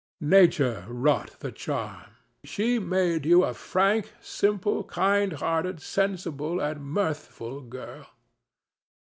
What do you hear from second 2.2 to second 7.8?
She made you a frank, simple, kind hearted, sensible and mirthful